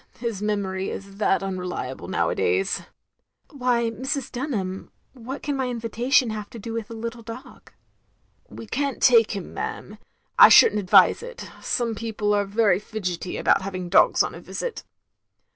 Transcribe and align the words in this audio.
His 0.17 0.41
memory 0.41 0.89
is 0.89 1.17
that 1.17 1.41
tmreliable 1.41 2.09
nowadays.'* 2.09 2.81
"Why, 3.51 3.91
Mrs. 3.91 4.31
Dunham, 4.31 4.89
what 5.13 5.43
can 5.43 5.55
my 5.55 5.67
invitation 5.69 6.31
have 6.31 6.49
to 6.49 6.57
do 6.57 6.73
with 6.73 6.87
the 6.87 6.95
Uttle 6.95 7.23
dog? 7.23 7.71
""We 8.49 8.65
can't 8.65 8.99
take 8.99 9.35
him, 9.35 9.53
ma'am. 9.53 9.99
I 10.39 10.49
should 10.49 10.73
n't 10.73 10.79
advise 10.79 11.21
it. 11.21 11.51
Some 11.61 11.93
people 11.93 12.33
are 12.33 12.45
very 12.45 12.79
fidgetty 12.79 13.37
about 13.39 13.61
having 13.61 13.89
dogs 13.89 14.23
on 14.23 14.33
a 14.33 14.41
visit. 14.41 14.83